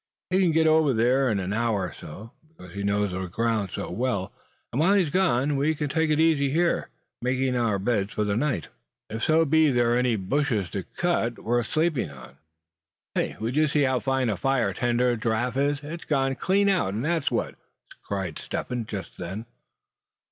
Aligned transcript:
He 0.31 0.41
can 0.41 0.51
get 0.51 0.65
over 0.65 0.93
there 0.93 1.29
in 1.29 1.39
an 1.39 1.53
hour 1.53 1.81
or 1.83 1.93
so, 1.93 2.31
because 2.47 2.71
he 2.73 2.81
knows 2.81 3.11
the 3.11 3.27
ground 3.27 3.69
so 3.69 3.91
well. 3.91 4.33
And 4.73 4.79
while 4.81 4.95
he's 4.95 5.11
gone, 5.11 5.57
we 5.57 5.75
can 5.75 5.89
take 5.89 6.09
it 6.09 6.19
easy 6.19 6.49
here, 6.49 6.89
making 7.21 7.55
up 7.55 7.67
our 7.67 7.77
beds 7.77 8.11
for 8.13 8.23
the 8.23 8.35
night; 8.35 8.69
if 9.11 9.23
so 9.23 9.45
be 9.45 9.69
there 9.69 9.93
are 9.93 9.97
any 9.97 10.15
bushes 10.15 10.71
to 10.71 10.79
be 10.79 10.87
cut, 10.97 11.37
worth 11.37 11.67
sleeping 11.69 12.09
on." 12.09 12.37
"Hey, 13.13 13.35
would 13.39 13.55
you 13.55 13.67
see 13.67 13.83
how 13.83 13.99
fine 13.99 14.31
a 14.31 14.37
fire 14.37 14.73
tender 14.73 15.11
that 15.11 15.21
Giraffe 15.21 15.57
is; 15.57 15.81
it's 15.83 16.05
gone 16.05 16.33
clean 16.33 16.67
out, 16.67 16.99
that's 16.99 17.29
what?" 17.29 17.53
cried 18.01 18.39
Step 18.39 18.69
Hen, 18.69 18.87
just 18.87 19.19
then. 19.19 19.45